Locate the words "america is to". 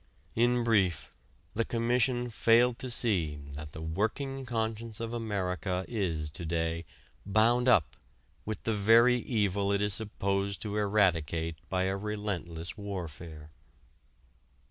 5.13-6.43